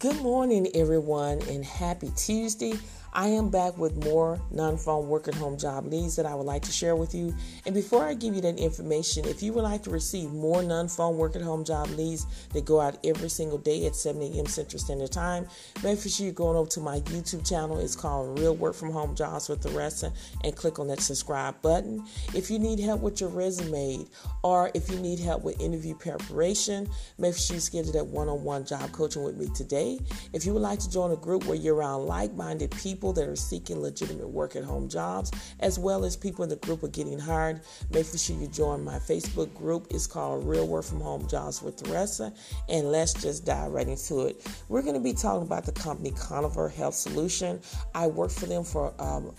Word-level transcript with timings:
Good 0.00 0.20
morning, 0.20 0.68
everyone, 0.74 1.40
and 1.48 1.64
happy 1.64 2.10
Tuesday. 2.16 2.74
I 3.18 3.28
am 3.28 3.48
back 3.48 3.78
with 3.78 4.04
more 4.04 4.38
non 4.50 4.76
phone 4.76 5.08
work 5.08 5.26
at 5.26 5.34
home 5.34 5.56
job 5.56 5.86
leads 5.86 6.16
that 6.16 6.26
I 6.26 6.34
would 6.34 6.44
like 6.44 6.60
to 6.64 6.70
share 6.70 6.94
with 6.94 7.14
you. 7.14 7.34
And 7.64 7.74
before 7.74 8.04
I 8.04 8.12
give 8.12 8.34
you 8.34 8.42
that 8.42 8.58
information, 8.58 9.24
if 9.24 9.42
you 9.42 9.54
would 9.54 9.64
like 9.64 9.82
to 9.84 9.90
receive 9.90 10.30
more 10.32 10.62
non 10.62 10.86
phone 10.86 11.16
work 11.16 11.34
at 11.34 11.40
home 11.40 11.64
job 11.64 11.88
leads 11.96 12.26
that 12.52 12.66
go 12.66 12.78
out 12.78 12.98
every 13.04 13.30
single 13.30 13.56
day 13.56 13.86
at 13.86 13.96
7 13.96 14.20
a.m. 14.20 14.44
Central 14.44 14.78
Standard 14.78 15.12
Time, 15.12 15.46
make 15.82 15.98
sure 15.98 16.26
you're 16.26 16.34
going 16.34 16.58
over 16.58 16.68
to 16.68 16.80
my 16.80 17.00
YouTube 17.00 17.48
channel. 17.48 17.78
It's 17.78 17.96
called 17.96 18.38
Real 18.38 18.54
Work 18.54 18.74
From 18.74 18.90
Home 18.90 19.16
Jobs 19.16 19.48
with 19.48 19.62
Theresa 19.62 20.12
and 20.44 20.54
click 20.54 20.78
on 20.78 20.88
that 20.88 21.00
subscribe 21.00 21.62
button. 21.62 22.04
If 22.34 22.50
you 22.50 22.58
need 22.58 22.80
help 22.80 23.00
with 23.00 23.22
your 23.22 23.30
resume 23.30 24.04
or 24.42 24.70
if 24.74 24.90
you 24.90 24.98
need 24.98 25.20
help 25.20 25.42
with 25.42 25.58
interview 25.58 25.94
preparation, 25.94 26.86
make 27.16 27.34
sure 27.34 27.54
you 27.54 27.60
schedule 27.60 27.92
that 27.92 28.06
one 28.06 28.28
on 28.28 28.44
one 28.44 28.66
job 28.66 28.92
coaching 28.92 29.24
with 29.24 29.38
me 29.38 29.48
today. 29.54 30.00
If 30.34 30.44
you 30.44 30.52
would 30.52 30.60
like 30.60 30.80
to 30.80 30.90
join 30.90 31.12
a 31.12 31.16
group 31.16 31.46
where 31.46 31.56
you're 31.56 31.76
around 31.76 32.04
like 32.04 32.34
minded 32.34 32.72
people, 32.72 33.05
people 33.06 33.12
that 33.12 33.28
are 33.30 33.36
seeking 33.36 33.80
legitimate 33.80 34.28
work 34.28 34.56
at 34.56 34.64
home 34.64 34.88
jobs, 34.88 35.30
as 35.60 35.78
well 35.78 36.04
as 36.04 36.16
people 36.16 36.42
in 36.42 36.48
the 36.48 36.56
group 36.56 36.82
are 36.82 36.88
getting 36.88 37.18
hired. 37.18 37.60
Make 37.92 38.06
sure 38.06 38.36
you 38.36 38.48
join 38.48 38.82
my 38.82 38.98
Facebook 38.98 39.54
group. 39.54 39.86
It's 39.90 40.08
called 40.08 40.44
Real 40.44 40.66
Work 40.66 40.86
from 40.86 41.00
Home 41.00 41.28
Jobs 41.28 41.62
with 41.62 41.76
Theresa. 41.76 42.32
And 42.68 42.90
let's 42.90 43.12
just 43.12 43.46
dive 43.46 43.70
right 43.70 43.86
into 43.86 44.26
it. 44.26 44.44
We're 44.68 44.82
going 44.82 44.94
to 44.94 45.00
be 45.00 45.12
talking 45.12 45.42
about 45.42 45.64
the 45.64 45.72
company 45.72 46.10
Conifer 46.10 46.68
Health 46.68 46.94
Solution. 46.94 47.60
I 47.94 48.08
worked 48.08 48.34
for 48.34 48.46
them 48.46 48.64
for 48.64 48.92
um, 49.00 49.32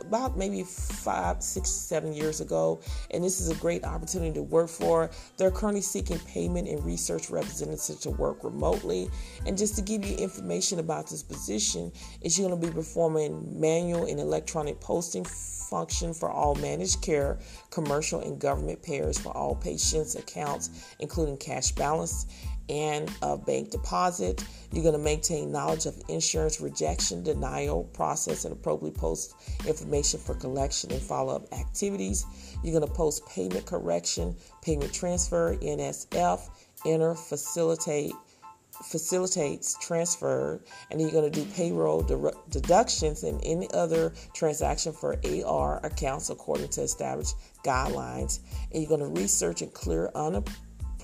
about 0.00 0.36
maybe 0.36 0.64
five, 0.64 1.40
six, 1.40 1.70
seven 1.70 2.12
years 2.12 2.40
ago, 2.40 2.80
and 3.12 3.22
this 3.22 3.40
is 3.40 3.48
a 3.48 3.54
great 3.60 3.84
opportunity 3.84 4.32
to 4.32 4.42
work 4.42 4.68
for. 4.68 5.08
They're 5.36 5.52
currently 5.52 5.82
seeking 5.82 6.18
payment 6.20 6.66
and 6.66 6.84
research 6.84 7.30
representatives 7.30 7.94
to 8.00 8.10
work 8.10 8.42
remotely. 8.42 9.08
And 9.46 9.56
just 9.56 9.76
to 9.76 9.82
give 9.82 10.04
you 10.04 10.16
information 10.16 10.80
about 10.80 11.08
this 11.08 11.22
position, 11.22 11.92
is 12.22 12.38
you're 12.38 12.48
going 12.48 12.60
to 12.60 12.66
be 12.66 12.72
performing 12.88 13.60
manual 13.60 14.06
and 14.06 14.18
electronic 14.18 14.80
posting 14.80 15.22
function 15.22 16.14
for 16.14 16.30
all 16.30 16.54
managed 16.54 17.02
care, 17.02 17.38
commercial, 17.70 18.20
and 18.20 18.40
government 18.40 18.82
payers 18.82 19.18
for 19.18 19.36
all 19.36 19.54
patients' 19.54 20.14
accounts, 20.14 20.96
including 20.98 21.36
cash 21.36 21.70
balance 21.72 22.24
and 22.70 23.10
a 23.20 23.36
bank 23.36 23.70
deposit. 23.70 24.42
You're 24.72 24.82
going 24.82 24.94
to 24.94 25.02
maintain 25.02 25.52
knowledge 25.52 25.84
of 25.84 26.00
insurance 26.08 26.62
rejection, 26.62 27.22
denial 27.22 27.84
process, 27.92 28.46
and 28.46 28.52
appropriately 28.52 28.98
post 28.98 29.34
information 29.66 30.18
for 30.18 30.34
collection 30.34 30.90
and 30.90 31.02
follow 31.02 31.36
up 31.36 31.52
activities. 31.52 32.24
You're 32.64 32.78
going 32.78 32.88
to 32.88 32.94
post 32.94 33.26
payment 33.28 33.66
correction, 33.66 34.34
payment 34.62 34.94
transfer, 34.94 35.56
NSF, 35.56 36.40
enter, 36.86 37.14
facilitate, 37.14 38.12
facilitates 38.82 39.76
transfer, 39.80 40.60
and 40.90 41.00
you're 41.00 41.10
going 41.10 41.30
to 41.30 41.44
do 41.44 41.48
payroll 41.52 42.02
de- 42.02 42.32
deductions 42.50 43.22
and 43.24 43.40
any 43.44 43.68
other 43.72 44.12
transaction 44.34 44.92
for 44.92 45.18
AR 45.44 45.84
accounts 45.84 46.30
according 46.30 46.68
to 46.68 46.82
established 46.82 47.36
guidelines. 47.64 48.40
And 48.72 48.82
you're 48.82 48.88
going 48.88 49.00
to 49.00 49.20
research 49.20 49.62
and 49.62 49.72
clear 49.72 50.10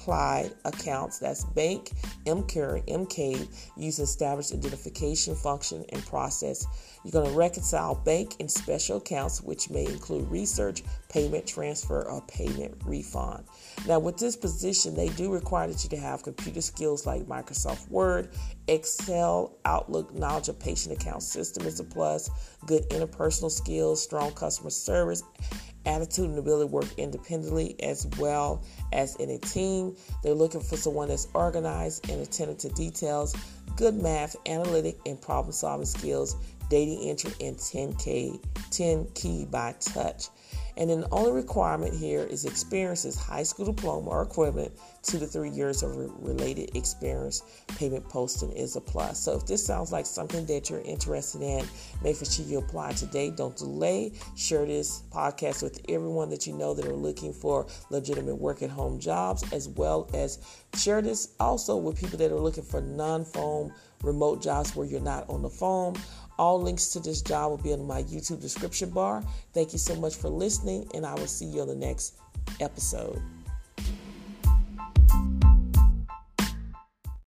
unapplied 0.05 0.52
accounts. 0.64 1.19
That's 1.19 1.44
bank, 1.44 1.91
MCARE, 2.27 2.86
MK, 2.86 3.48
use 3.77 3.98
established 3.98 4.52
identification 4.52 5.34
function 5.34 5.84
and 5.91 6.05
process. 6.06 6.66
You're 7.05 7.12
going 7.12 7.30
to 7.30 7.36
reconcile 7.36 7.94
bank 7.94 8.36
and 8.41 8.50
special 8.50 8.96
accounts, 8.96 9.42
which 9.42 9.69
may 9.70 9.84
include 9.84 10.30
research, 10.30 10.83
payment 11.11 11.46
transfer, 11.46 12.02
or 12.02 12.22
payment 12.22 12.74
refund. 12.84 13.44
Now, 13.86 13.98
with 13.98 14.16
this 14.16 14.36
position, 14.36 14.94
they 14.94 15.08
do 15.11 15.30
require 15.30 15.69
that 15.69 15.83
you 15.84 15.91
to 15.91 15.98
have 15.98 16.22
computer 16.22 16.62
skills 16.62 17.06
like 17.06 17.22
Microsoft 17.24 17.91
Word, 17.91 18.30
Excel, 18.68 19.58
Outlook, 19.66 20.14
knowledge 20.14 20.48
of 20.48 20.58
patient 20.58 20.98
account 20.98 21.23
system 21.23 21.67
is 21.67 21.80
a 21.80 21.84
plus, 21.84 22.30
good 22.67 22.89
interpersonal 22.89 23.50
skills, 23.50 24.02
strong 24.02 24.33
customer 24.33 24.70
service, 24.70 25.23
attitude 25.86 26.30
and 26.30 26.39
ability 26.39 26.68
to 26.68 26.72
work 26.72 26.89
independently 26.96 27.77
as 27.83 28.06
well 28.18 28.62
as 28.92 29.17
in 29.17 29.30
a 29.30 29.39
team. 29.39 29.96
They're 30.22 30.34
looking 30.34 30.61
for 30.61 30.77
someone 30.77 31.08
that's 31.08 31.28
organized 31.34 32.08
and 32.11 32.20
attentive 32.20 32.58
to 32.58 32.68
details, 32.70 33.34
good 33.77 33.94
math, 33.94 34.36
analytic, 34.46 34.98
and 35.06 35.20
problem 35.20 35.52
solving 35.52 35.86
skills, 35.86 36.36
dating 36.70 37.08
entry, 37.08 37.33
and 37.40 37.56
10K, 37.56 38.42
10 38.70 39.06
key 39.14 39.46
by 39.50 39.74
touch. 39.80 40.28
And 40.77 40.90
then 40.90 41.01
the 41.02 41.08
only 41.11 41.33
requirement 41.33 41.95
here 41.95 42.24
is 42.24 42.45
experience 42.45 43.05
is 43.05 43.17
high 43.17 43.45
school 43.45 43.67
diploma 43.67 44.11
or 44.11 44.23
equivalent, 44.23 44.73
two 45.02 45.18
to 45.18 45.27
three 45.27 45.51
years 45.51 45.83
of 45.83 45.96
re- 45.96 46.08
related 46.18 46.77
experience. 46.77 47.42
Payment 47.68 48.08
posting 48.08 48.51
is 48.52 48.77
a 48.77 48.80
plus. 48.80 49.20
So 49.20 49.36
if 49.36 49.46
this 49.46 49.64
sounds 49.64 49.92
like 49.92 50.07
something 50.07 50.46
that 50.46 50.70
you're 50.70 50.80
interested 50.80 51.42
in, 51.42 51.64
make 52.02 52.17
sure 52.17 52.45
you 52.45 52.58
apply 52.58 52.92
today. 52.92 53.30
Don't 53.30 53.57
delay. 53.57 54.12
Share 54.36 54.67
this 54.67 55.02
podcast 55.12 55.62
with 55.62 55.80
everyone 55.89 56.29
that 56.30 56.46
you 56.46 56.55
know 56.55 56.74
that 56.74 56.86
are 56.86 56.96
looking 56.96 57.33
for 57.33 57.67
legitimate 57.91 58.36
work 58.36 58.62
at 58.62 58.70
home 58.70 58.98
jobs, 58.98 59.45
as 59.52 59.68
well 59.68 60.11
as 60.12 60.39
share 60.77 61.02
this 61.02 61.35
also 61.39 61.77
with 61.77 61.98
people 61.98 62.18
that 62.18 62.33
are 62.33 62.41
looking 62.41 62.64
for 62.64 62.80
non 62.80 63.24
phone 63.24 63.73
remote 64.02 64.42
jobs 64.42 64.77
where 64.77 64.86
you're 64.86 65.01
not 65.01 65.29
on 65.30 65.42
the 65.42 65.48
phone 65.48 65.95
all 66.39 66.61
links 66.61 66.89
to 66.89 67.00
this 67.00 67.22
job 67.22 67.50
will 67.50 67.58
be 67.58 67.72
in 67.72 67.84
my 67.86 68.02
YouTube 68.02 68.40
description 68.40 68.90
bar. 68.90 69.22
Thank 69.52 69.72
you 69.72 69.78
so 69.78 69.95
much 69.96 70.17
for 70.17 70.28
listening, 70.28 70.89
and 70.95 71.06
I 71.06 71.14
will 71.14 71.27
see 71.27 71.46
you 71.46 71.62
on 71.62 71.68
the 71.68 71.74
next 71.74 72.18
episode. 72.61 73.22